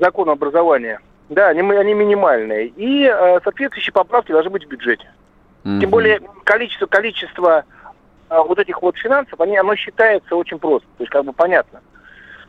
[0.00, 1.00] закона образования.
[1.28, 2.68] Да, они, они минимальные.
[2.68, 5.08] И э, соответствующие поправки должны быть в бюджете.
[5.64, 5.80] Угу.
[5.80, 7.64] Тем более количество, количество
[8.28, 10.86] э, вот этих вот финансов, они, оно считается очень просто.
[10.98, 11.80] То есть как бы понятно.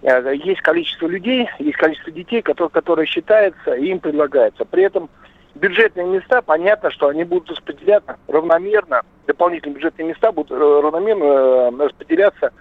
[0.02, 4.65] Э, есть количество людей, есть количество детей, которые, которые считается и им предлагается.
[4.65, 5.10] При этом
[5.56, 11.86] бюджетные места, понятно, что они будут распределяться равномерно, дополнительные бюджетные места будут э, равномерно э,
[11.86, 12.52] распределяться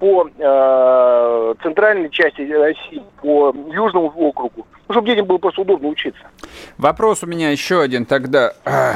[0.00, 6.22] по э, центральной части России, по Южному округу, ну, чтобы детям было просто удобно учиться.
[6.78, 8.54] Вопрос у меня еще один тогда.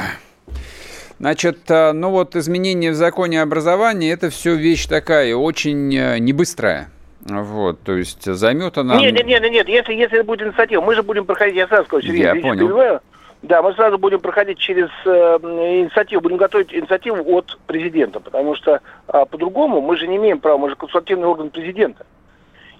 [1.19, 6.89] Значит, ну вот изменения в законе образования, это все вещь такая очень небыстрая.
[7.21, 8.97] Вот, то есть займет она...
[8.97, 11.85] Нет, нет, нет, нет, если, если это будет инициатива, мы же будем проходить, я сразу
[11.85, 12.99] скажу, Сергей, я понял.
[13.47, 18.81] Да, мы сразу будем проходить через э, инициативу, будем готовить инициативу от президента, потому что
[19.07, 22.07] э, по-другому мы же не имеем права, мы же консультативный орган президента.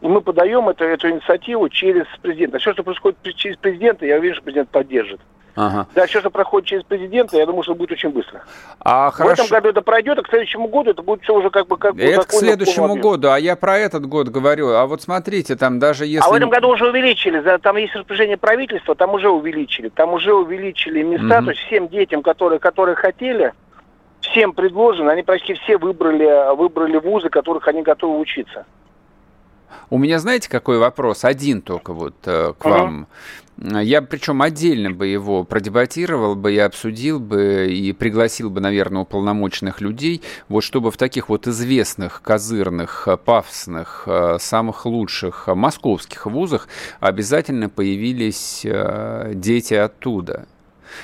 [0.01, 2.57] И мы подаем эту, эту инициативу через президента.
[2.57, 5.21] Все, что происходит через президента, я уверен, что президент поддержит.
[5.55, 5.87] Ага.
[5.95, 8.43] Да, все, что проходит через президента, я думаю, что будет очень быстро.
[8.79, 11.67] А, в этом году это пройдет, а к следующему году это будет все уже как
[11.67, 11.77] бы...
[11.77, 14.69] Как это к следующему году, а я про этот год говорю.
[14.73, 16.27] А вот смотрите, там даже если...
[16.27, 19.89] А в этом году уже увеличили, там есть распоряжение правительства, там уже увеличили.
[19.89, 21.45] Там уже увеличили места, угу.
[21.45, 23.53] то есть всем детям, которые, которые хотели,
[24.19, 28.65] всем предложено, они почти все выбрали, выбрали вузы, которых они готовы учиться.
[29.89, 31.25] У меня, знаете, какой вопрос?
[31.25, 32.69] Один только вот э, к uh-huh.
[32.69, 33.07] вам.
[33.57, 39.79] Я причем отдельно бы его продебатировал бы, я обсудил бы и пригласил бы, наверное, уполномоченных
[39.79, 46.67] людей, вот чтобы в таких вот известных, козырных, пафосных, э, самых лучших московских вузах
[46.99, 50.47] обязательно появились э, дети оттуда.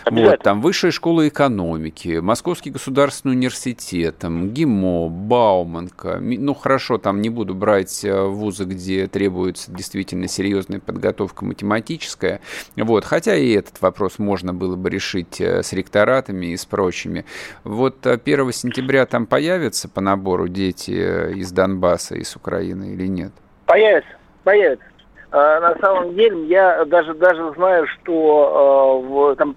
[0.09, 6.19] Вот, там Высшая школа экономики, Московский государственный университет, там ГИМО, Бауманка.
[6.21, 12.41] Ну, хорошо, там не буду брать э, вузы, где требуется действительно серьезная подготовка математическая.
[12.75, 17.25] Вот, хотя и этот вопрос можно было бы решить э, с ректоратами и с прочими.
[17.63, 20.91] Вот 1 э, сентября там появятся по набору дети
[21.35, 23.31] из Донбасса, из Украины или нет?
[23.65, 24.11] Появятся,
[24.43, 24.85] появятся.
[25.31, 29.55] На самом деле, я даже даже знаю, что э, в, там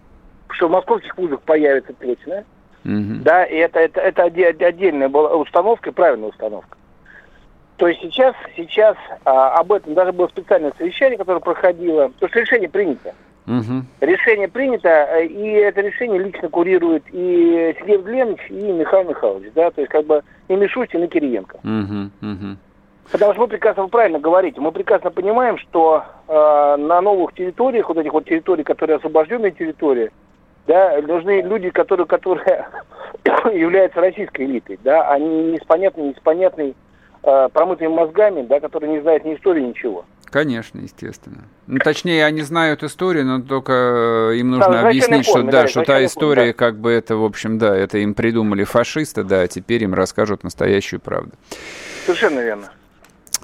[0.55, 2.45] что в московских вузах появится точно.
[2.85, 3.23] Угу.
[3.23, 6.77] Да, и это, это, это отдельная была установка, правильная установка.
[7.77, 12.37] То есть сейчас, сейчас а, об этом даже было специальное совещание, которое проходило, то есть
[12.37, 13.15] решение принято.
[13.47, 13.85] Угу.
[14.01, 19.71] Решение принято, э, и это решение лично курирует и Сергей Глебович, и Михаил Михайлович, да,
[19.71, 21.57] то есть как бы и Мишустин, и Кириенко.
[21.57, 22.57] Угу, угу.
[23.13, 27.89] Потому что мы прекрасно, вы правильно говорите, мы прекрасно понимаем, что э, на новых территориях,
[27.89, 30.11] вот этих вот территорий, которые освобожденные территории,
[30.67, 32.67] да, нужны люди, которые, которые
[33.53, 36.75] являются российской элитой, да, они не с понятной, не с понятной
[37.23, 40.05] э, промытыми мозгами, да, которые не знают ни истории, ничего.
[40.35, 41.45] Конечно, естественно.
[41.69, 45.85] Ну, точнее, они знают историю, но только э, им нужно да, объяснить, что, да, что
[45.85, 46.53] та история, да.
[46.55, 50.43] как бы это, в общем, да, это им придумали фашисты, да, а теперь им расскажут
[50.43, 51.33] настоящую правду.
[52.05, 52.69] Совершенно верно.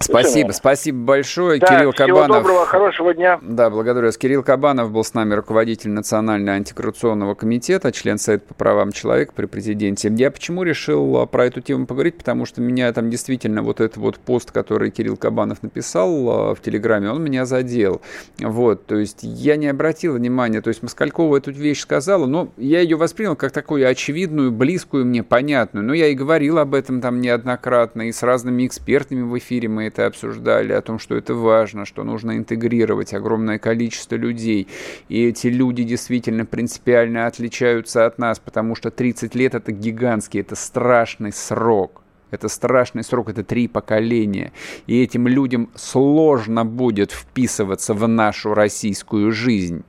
[0.03, 1.61] Спасибо, спасибо большое.
[1.61, 2.39] Да, Кирилл всего Кабанов.
[2.39, 3.39] доброго, хорошего дня.
[3.43, 4.17] Да, благодарю вас.
[4.17, 9.45] Кирилл Кабанов был с нами руководитель Национального антикоррупционного комитета, член Совета по правам человека при
[9.45, 10.11] президенте.
[10.17, 12.17] Я почему решил а, про эту тему поговорить?
[12.17, 16.63] Потому что меня там действительно вот этот вот пост, который Кирилл Кабанов написал а, в
[16.63, 18.01] Телеграме, он меня задел.
[18.39, 22.81] Вот, то есть я не обратил внимания, то есть Москалькова эту вещь сказала, но я
[22.81, 25.85] ее воспринял как такую очевидную, близкую мне, понятную.
[25.85, 29.90] Но я и говорил об этом там неоднократно, и с разными экспертами в эфире мы
[29.91, 34.69] это обсуждали, о том, что это важно, что нужно интегрировать огромное количество людей.
[35.09, 40.57] И эти люди действительно принципиально отличаются от нас, потому что 30 лет это гигантский, это
[40.57, 42.03] страшный срок.
[42.31, 44.53] Это страшный срок, это три поколения.
[44.87, 49.83] И этим людям сложно будет вписываться в нашу российскую жизнь.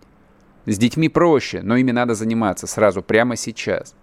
[0.65, 3.95] С детьми проще, но ими надо заниматься сразу, прямо сейчас.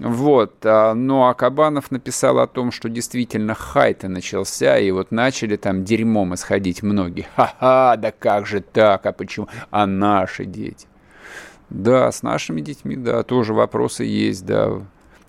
[0.00, 0.64] Вот.
[0.64, 5.84] А, ну, а Кабанов написал о том, что действительно хай-то начался, и вот начали там
[5.84, 7.26] дерьмом исходить многие.
[7.36, 9.48] Ха-ха, да как же так, а почему?
[9.70, 10.86] А наши дети?
[11.70, 14.82] Да, с нашими детьми, да, тоже вопросы есть, да,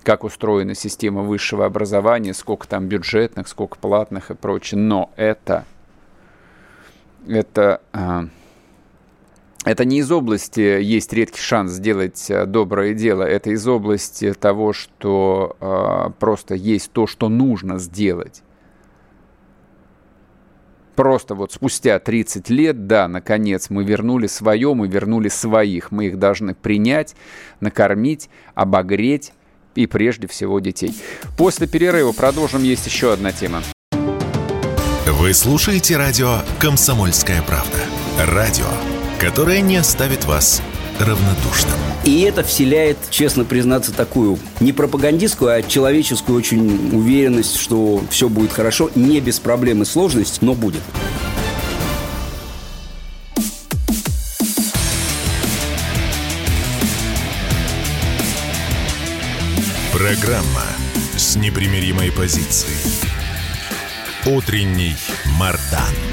[0.04, 4.80] как устроена система высшего образования, сколько там бюджетных, сколько платных и прочее.
[4.80, 5.66] Но это,
[7.28, 8.26] это а,
[9.66, 14.74] это не из области есть редкий шанс сделать э, доброе дело, это из области того,
[14.74, 18.44] что э, просто есть то, что нужно сделать.
[21.00, 25.92] просто вот спустя 30 лет, да, наконец, мы вернули свое, мы вернули своих.
[25.92, 27.16] Мы их должны принять,
[27.62, 29.32] накормить, обогреть
[29.76, 30.94] и прежде всего детей.
[31.38, 32.64] После перерыва продолжим.
[32.64, 33.62] Есть еще одна тема.
[35.06, 37.80] Вы слушаете радио «Комсомольская правда».
[38.20, 38.68] Радио,
[39.20, 40.62] которое не оставит вас
[40.98, 41.78] равнодушным.
[42.06, 48.54] И это вселяет, честно признаться, такую не пропагандистскую, а человеческую очень уверенность, что все будет
[48.54, 50.82] хорошо, не без проблем и сложностей, но будет.
[59.92, 60.64] Программа
[61.18, 62.74] с непримиримой позицией.
[64.26, 64.96] Утренний
[65.38, 66.09] Мардан.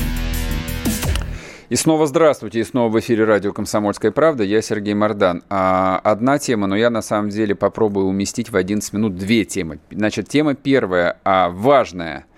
[1.68, 4.44] И снова здравствуйте, и снова в эфире радио «Комсомольская правда».
[4.44, 5.42] Я Сергей Мордан.
[5.50, 9.80] А, одна тема, но я на самом деле попробую уместить в 11 минут две темы.
[9.90, 12.26] Значит, тема первая, а, важная–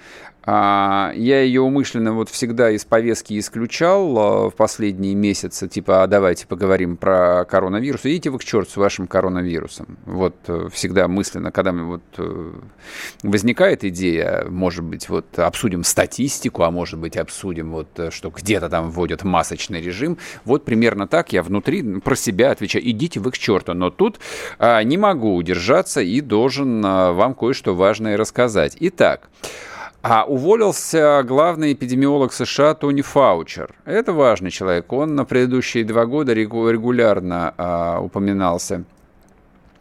[0.50, 6.46] я ее умышленно вот всегда из повестки исключал а, в последние месяцы, типа, а давайте
[6.46, 8.06] поговорим про коронавирус.
[8.06, 9.98] Идите вы к черту с вашим коронавирусом.
[10.06, 12.52] Вот э, всегда мысленно, когда вот э,
[13.22, 18.68] возникает идея, может быть, вот обсудим статистику, а может быть, обсудим вот, э, что где-то
[18.68, 20.18] там вводят масочный режим.
[20.44, 23.74] Вот примерно так я внутри про себя отвечаю, идите вы к черту.
[23.74, 24.18] Но тут
[24.58, 28.76] а, не могу удержаться и должен а, вам кое-что важное рассказать.
[28.80, 29.28] Итак,
[30.02, 33.74] а уволился главный эпидемиолог США Тони Фаучер.
[33.84, 34.92] Это важный человек.
[34.92, 38.84] Он на предыдущие два года регулярно а, упоминался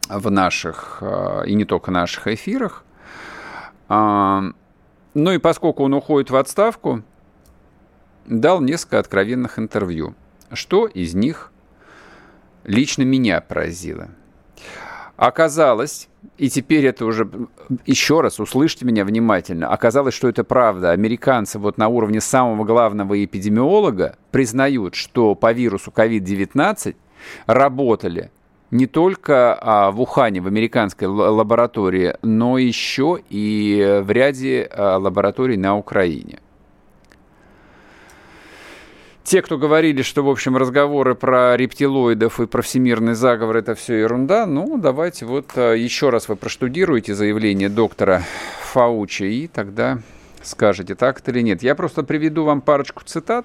[0.08, 2.84] в наших, а, и не только наших эфирах.
[3.88, 4.42] А,
[5.14, 7.02] ну и поскольку он уходит в отставку,
[8.26, 10.14] дал несколько откровенных интервью.
[10.52, 11.52] Что из них
[12.64, 14.08] лично меня поразило?
[15.18, 17.28] Оказалось, и теперь это уже,
[17.86, 20.92] еще раз, услышьте меня внимательно, оказалось, что это правда.
[20.92, 26.94] Американцы вот на уровне самого главного эпидемиолога признают, что по вирусу COVID-19
[27.46, 28.30] работали
[28.70, 35.56] не только а, в Ухане, в американской лаборатории, но еще и в ряде а, лабораторий
[35.56, 36.38] на Украине.
[39.28, 43.96] Те, кто говорили, что, в общем, разговоры про рептилоидов и про всемирный заговор– это все
[43.96, 48.22] ерунда, ну, давайте вот а, еще раз вы проштудируете заявление доктора
[48.72, 49.98] Фаучи, и тогда
[50.42, 51.62] скажете, так это или нет.
[51.62, 53.44] Я просто приведу вам парочку цитат,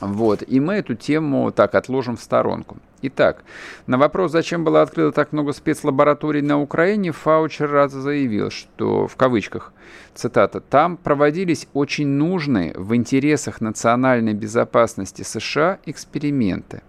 [0.00, 2.78] вот, и мы эту тему так отложим в сторонку.
[3.02, 3.44] Итак,
[3.86, 9.16] на вопрос, зачем было открыто так много спецлабораторий на Украине, Фаучер раз заявил, что, в
[9.16, 9.72] кавычках,
[10.14, 16.82] цитата, «там проводились очень нужные в интересах национальной безопасности США эксперименты.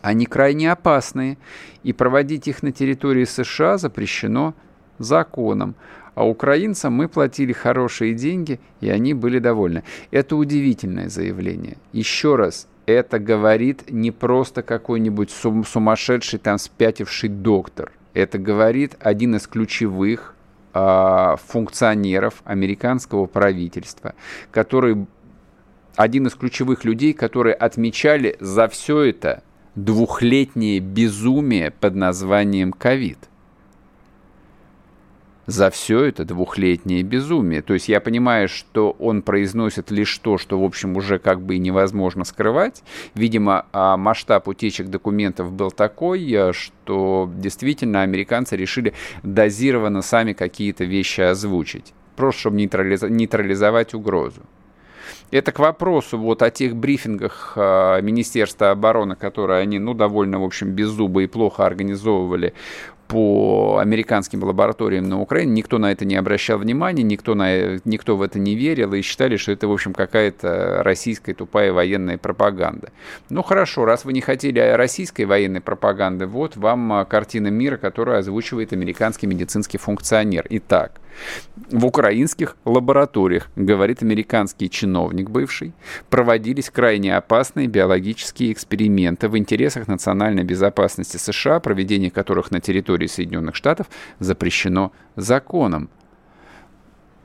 [0.00, 1.38] Они крайне опасные,
[1.82, 4.54] и проводить их на территории США запрещено
[4.98, 5.74] законом.
[6.16, 9.84] А украинцам мы платили хорошие деньги, и они были довольны.
[10.10, 11.76] Это удивительное заявление.
[11.92, 17.92] Еще раз, это говорит не просто какой-нибудь сум сумасшедший там спятивший доктор.
[18.14, 20.34] Это говорит один из ключевых
[20.72, 24.14] э, функционеров американского правительства,
[24.50, 25.06] который
[25.96, 29.42] один из ключевых людей, которые отмечали за все это
[29.74, 33.18] двухлетнее безумие под названием ковид
[35.46, 37.62] за все это двухлетнее безумие.
[37.62, 41.56] То есть я понимаю, что он произносит лишь то, что, в общем, уже как бы
[41.56, 42.82] и невозможно скрывать.
[43.14, 48.92] Видимо, а, масштаб утечек документов был такой, э, что действительно американцы решили
[49.22, 51.94] дозированно сами какие-то вещи озвучить.
[52.16, 54.42] Просто чтобы нейтрализовать угрозу.
[55.30, 60.44] Это к вопросу вот о тех брифингах э, Министерства обороны, которые они, ну, довольно, в
[60.44, 62.54] общем, беззубо и плохо организовывали
[63.08, 68.22] по американским лабораториям на Украине, никто на это не обращал внимания, никто, на, никто в
[68.22, 72.90] это не верил и считали, что это, в общем, какая-то российская тупая военная пропаганда.
[73.30, 78.18] Ну хорошо, раз вы не хотели российской военной пропаганды, вот вам а, картина мира, которую
[78.18, 80.46] озвучивает американский медицинский функционер.
[80.50, 81.00] Итак,
[81.70, 85.72] в украинских лабораториях, говорит американский чиновник бывший,
[86.10, 93.54] проводились крайне опасные биологические эксперименты в интересах национальной безопасности США, проведение которых на территории Соединенных
[93.54, 93.88] Штатов
[94.18, 95.90] запрещено законом.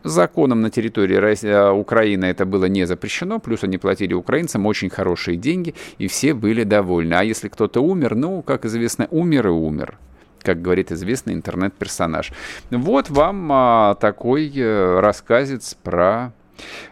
[0.04, 5.38] Законом на территории России, Украины это было не запрещено, плюс они платили украинцам очень хорошие
[5.38, 7.14] деньги, и все были довольны.
[7.14, 9.98] А если кто-то умер, ну, как известно, умер и умер
[10.44, 12.32] как говорит известный интернет-персонаж.
[12.72, 16.34] Вот вам а, такой а, рассказец про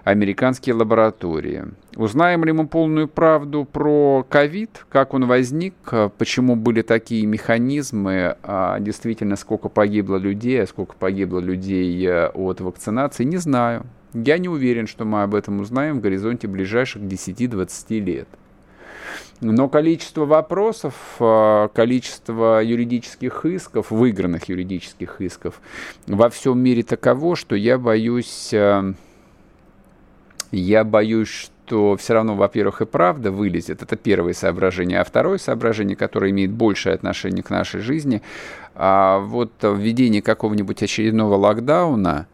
[0.03, 1.66] американские лаборатории.
[1.95, 5.74] Узнаем ли мы полную правду про ковид, как он возник,
[6.18, 12.62] почему были такие механизмы, а, действительно, сколько погибло людей, а сколько погибло людей э, от
[12.62, 13.86] вакцинации, не знаю.
[14.14, 18.28] Я не уверен, что мы об этом узнаем в горизонте ближайших 10-20 лет.
[19.41, 25.62] Но количество вопросов, а, количество юридических исков, выигранных юридических исков
[26.07, 28.53] во всем мире таково, что я боюсь,
[30.52, 33.84] я боюсь, что все равно, во-первых, и правда вылезет.
[33.84, 35.00] Это первое соображение.
[35.00, 38.22] А второе соображение, которое имеет большее отношение к нашей жизни,
[38.76, 42.28] а вот введение какого-нибудь очередного локдауна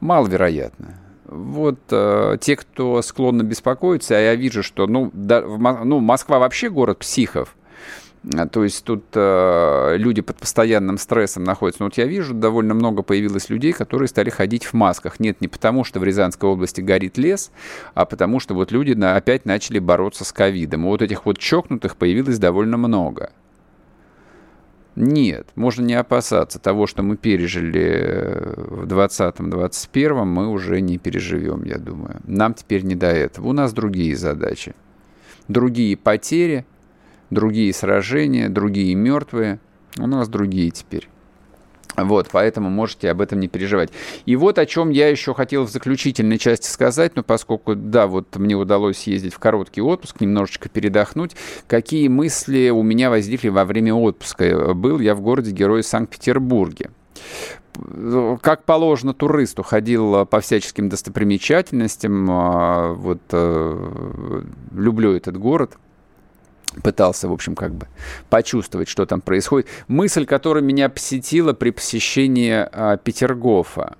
[0.00, 6.38] маловероятно вот э, те, кто склонны беспокоиться, а я вижу, что, ну, да, ну Москва
[6.38, 7.55] вообще город психов,
[8.52, 11.82] то есть тут э, люди под постоянным стрессом находятся.
[11.82, 15.20] Но вот я вижу, довольно много появилось людей, которые стали ходить в масках.
[15.20, 17.52] Нет, не потому, что в Рязанской области горит лес,
[17.94, 20.84] а потому что вот люди на, опять начали бороться с ковидом.
[20.84, 23.30] Вот этих вот чокнутых появилось довольно много.
[24.96, 31.62] Нет, можно не опасаться того, что мы пережили э, в 2020-2021, мы уже не переживем,
[31.64, 32.20] я думаю.
[32.24, 33.48] Нам теперь не до этого.
[33.48, 34.74] У нас другие задачи.
[35.48, 36.64] Другие потери,
[37.30, 39.60] другие сражения, другие мертвые.
[39.98, 41.08] У нас другие теперь.
[41.96, 43.90] Вот, поэтому можете об этом не переживать.
[44.26, 48.36] И вот о чем я еще хотел в заключительной части сказать, но поскольку, да, вот
[48.36, 53.94] мне удалось съездить в короткий отпуск, немножечко передохнуть, какие мысли у меня возникли во время
[53.94, 54.74] отпуска.
[54.74, 56.90] Был я в городе Герой Санкт-Петербурге
[58.40, 62.26] как положено туристу, ходил по всяческим достопримечательностям.
[62.30, 65.76] А, вот э, люблю этот город
[66.82, 67.86] пытался, в общем, как бы
[68.28, 69.68] почувствовать, что там происходит.
[69.88, 73.96] Мысль, которая меня посетила при посещении а, Петергофа.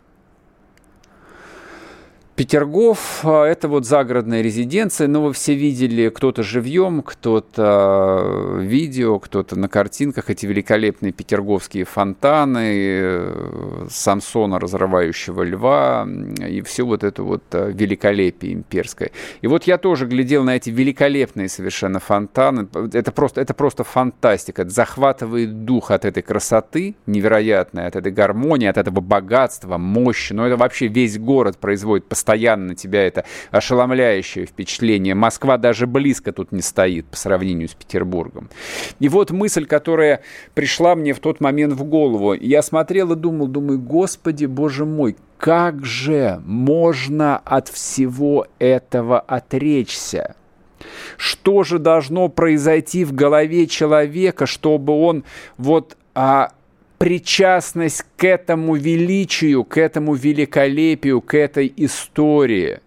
[2.36, 9.70] Петергоф– это вот загородная резиденция, но вы все видели, кто-то живьем, кто-то видео, кто-то на
[9.70, 16.06] картинках, эти великолепные петерговские фонтаны, э, Самсона, разрывающего льва,
[16.46, 19.12] и все вот это вот э, великолепие имперское.
[19.40, 24.60] И вот я тоже глядел на эти великолепные совершенно фонтаны, это просто, это просто фантастика,
[24.60, 30.46] это захватывает дух от этой красоты невероятной, от этой гармонии, от этого богатства, мощи, но
[30.46, 35.14] это вообще весь город производит постоянно постоянно тебя это ошеломляющее впечатление.
[35.14, 38.50] Москва даже близко тут не стоит по сравнению с Петербургом.
[38.98, 40.22] И вот мысль, которая
[40.54, 42.34] пришла мне в тот момент в голову.
[42.34, 50.34] Я смотрел и думал, думаю, господи, боже мой, как же можно от всего этого отречься?
[51.16, 55.22] Что же должно произойти в голове человека, чтобы он
[55.58, 56.50] вот а,
[56.98, 62.80] причастность к этому величию, к этому великолепию, к этой истории,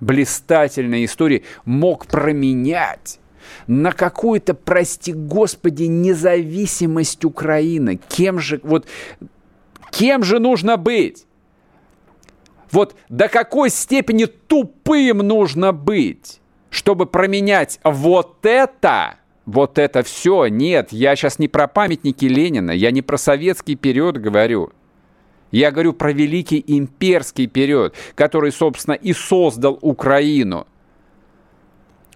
[0.00, 3.20] блистательной истории, мог променять
[3.66, 8.00] на какую-то, прости господи, независимость Украины.
[8.08, 8.86] Кем же, вот,
[9.90, 11.26] кем же нужно быть?
[12.70, 16.40] Вот до какой степени тупым нужно быть,
[16.70, 22.90] чтобы променять вот это вот это все, нет, я сейчас не про памятники Ленина, я
[22.90, 24.72] не про советский период говорю.
[25.50, 30.66] Я говорю про великий имперский период, который, собственно, и создал Украину.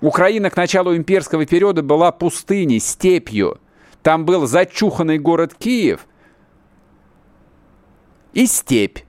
[0.01, 3.59] Украина к началу имперского периода была пустыней, степью.
[4.03, 6.07] Там был зачуханный город Киев
[8.33, 9.01] и степь.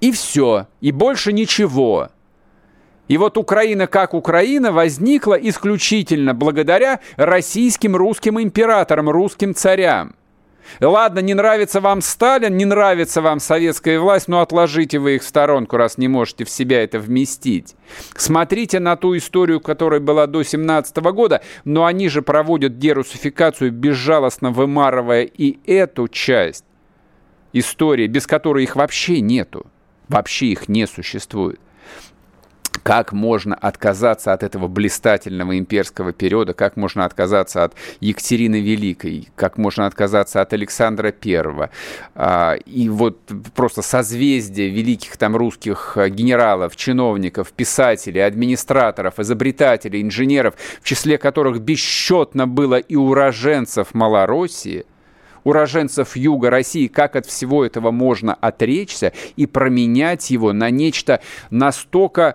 [0.00, 0.68] И все.
[0.80, 2.10] И больше ничего.
[3.08, 10.14] И вот Украина как Украина возникла исключительно благодаря российским русским императорам, русским царям.
[10.80, 15.26] Ладно, не нравится вам Сталин, не нравится вам советская власть, но отложите вы их в
[15.26, 17.76] сторонку, раз не можете в себя это вместить.
[18.16, 24.50] Смотрите на ту историю, которая была до 17 года, но они же проводят дерусификацию, безжалостно
[24.50, 26.64] вымарывая и эту часть
[27.52, 29.66] истории, без которой их вообще нету.
[30.08, 31.60] Вообще их не существует.
[32.86, 36.54] Как можно отказаться от этого блистательного имперского периода?
[36.54, 39.28] Как можно отказаться от Екатерины Великой?
[39.34, 41.70] Как можно отказаться от Александра Первого?
[42.14, 43.18] А, и вот
[43.56, 52.46] просто созвездие великих там русских генералов, чиновников, писателей, администраторов, изобретателей, инженеров, в числе которых бесчетно
[52.46, 54.86] было и уроженцев Малороссии–
[55.42, 61.20] уроженцев юга России, как от всего этого можно отречься и променять его на нечто
[61.50, 62.34] настолько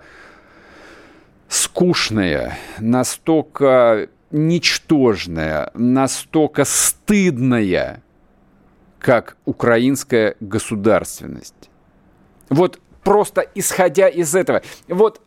[1.52, 8.02] скучная, настолько ничтожная, настолько стыдная,
[9.00, 11.70] как украинская государственность.
[12.50, 14.62] Вот просто исходя из этого.
[14.88, 15.20] Вот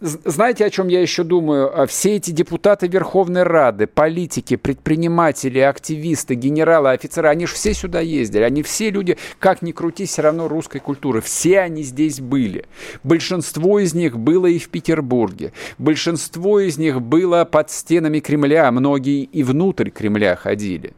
[0.00, 1.82] знаете, о чем я еще думаю?
[1.82, 8.00] А, все эти депутаты Верховной Рады, политики, предприниматели, активисты, генералы, офицеры, они же все сюда
[8.00, 8.42] ездили.
[8.42, 11.20] Они все люди, как ни крути, все равно русской культуры.
[11.20, 12.64] Все они здесь были.
[13.04, 15.52] Большинство из них было и в Петербурге.
[15.78, 18.70] Большинство из них было под стенами Кремля.
[18.72, 20.94] Многие и внутрь Кремля ходили.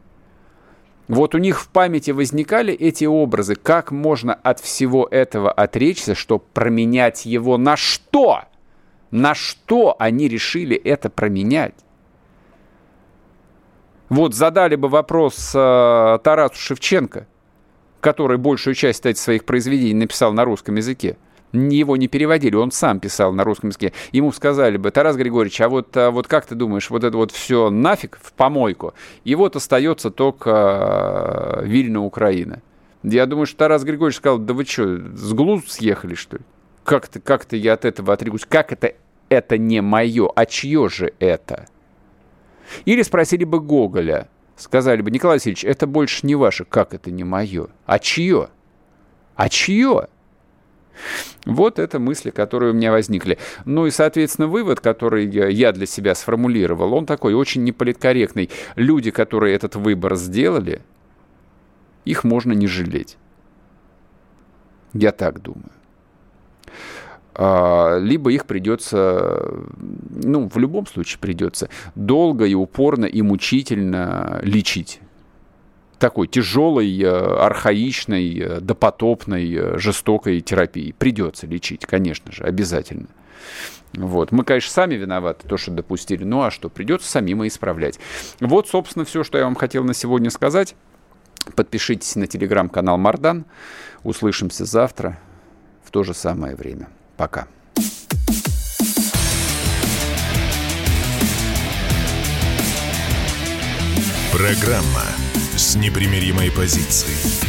[1.09, 3.55] Вот у них в памяти возникали эти образы.
[3.55, 8.43] Как можно от всего этого отречься, чтобы променять его на что?
[9.09, 11.73] На что они решили это променять?
[14.09, 17.25] Вот задали бы вопрос э, Тарасу Шевченко,
[18.01, 21.17] который большую часть кстати, своих произведений написал на русском языке
[21.51, 23.93] его не переводили, он сам писал на русском языке.
[24.11, 27.31] Ему сказали бы, Тарас Григорьевич, а вот, а вот как ты думаешь, вот это вот
[27.31, 28.93] все нафиг в помойку,
[29.23, 32.61] и вот остается только э, Вильна, Украина.
[33.03, 34.83] Я думаю, что Тарас Григорьевич сказал, да вы что,
[35.15, 36.43] с глуз съехали, что ли?
[36.83, 38.45] Как-то как я от этого отрекусь?
[38.47, 38.93] Как это
[39.29, 40.29] это не мое?
[40.35, 41.67] А чье же это?
[42.85, 46.65] Или спросили бы Гоголя, сказали бы, Николай Васильевич, это больше не ваше.
[46.65, 47.67] Как это не мое?
[47.85, 48.49] А чье?
[49.35, 50.07] А чье?
[51.45, 53.37] Вот это мысли, которые у меня возникли.
[53.65, 58.49] Ну и, соответственно, вывод, который я для себя сформулировал, он такой очень неполиткорректный.
[58.75, 60.81] Люди, которые этот выбор сделали,
[62.05, 63.17] их можно не жалеть.
[64.93, 65.71] Я так думаю
[67.41, 74.99] а, либо их придется, ну, в любом случае придется долго и упорно и мучительно лечить
[75.99, 80.95] такой тяжелой, э, архаичной, э, допотопной, э, жестокой терапии.
[80.97, 83.07] Придется лечить, конечно же, обязательно.
[83.93, 84.31] Вот.
[84.31, 86.23] Мы, конечно, сами виноваты, то, что допустили.
[86.23, 87.99] Ну а что, придется самим и исправлять.
[88.39, 90.75] Вот, собственно, все, что я вам хотел на сегодня сказать.
[91.55, 93.45] Подпишитесь на телеграм-канал Мардан.
[94.03, 95.19] Услышимся завтра
[95.83, 96.89] в то же самое время.
[97.17, 97.47] Пока.
[104.31, 105.18] Программа
[105.59, 107.41] с непримиримой позицией.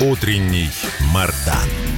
[0.00, 0.70] Утренний
[1.12, 1.93] Мардан.